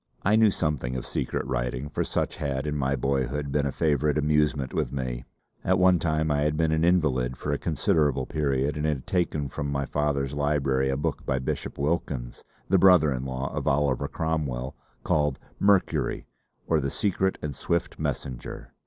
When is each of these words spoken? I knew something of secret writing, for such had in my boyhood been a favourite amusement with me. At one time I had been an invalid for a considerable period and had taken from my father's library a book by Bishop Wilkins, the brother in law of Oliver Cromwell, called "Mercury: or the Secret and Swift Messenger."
I 0.23 0.35
knew 0.35 0.49
something 0.49 0.95
of 0.95 1.05
secret 1.05 1.45
writing, 1.45 1.87
for 1.87 2.03
such 2.03 2.37
had 2.37 2.65
in 2.65 2.75
my 2.75 2.95
boyhood 2.95 3.51
been 3.51 3.67
a 3.67 3.71
favourite 3.71 4.17
amusement 4.17 4.73
with 4.73 4.91
me. 4.91 5.25
At 5.63 5.77
one 5.77 5.99
time 5.99 6.31
I 6.31 6.41
had 6.41 6.57
been 6.57 6.71
an 6.71 6.83
invalid 6.83 7.37
for 7.37 7.51
a 7.53 7.59
considerable 7.59 8.25
period 8.25 8.75
and 8.77 8.87
had 8.87 9.05
taken 9.05 9.47
from 9.47 9.71
my 9.71 9.85
father's 9.85 10.33
library 10.33 10.89
a 10.89 10.97
book 10.97 11.23
by 11.23 11.37
Bishop 11.37 11.77
Wilkins, 11.77 12.43
the 12.67 12.79
brother 12.79 13.13
in 13.13 13.25
law 13.25 13.53
of 13.53 13.67
Oliver 13.67 14.07
Cromwell, 14.07 14.75
called 15.03 15.37
"Mercury: 15.59 16.25
or 16.65 16.79
the 16.79 16.89
Secret 16.89 17.37
and 17.43 17.53
Swift 17.53 17.99
Messenger." 17.99 18.73